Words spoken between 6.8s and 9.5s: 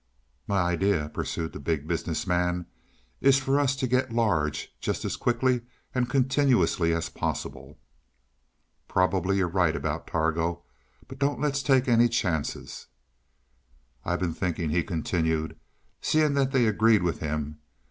as possible. Probably you're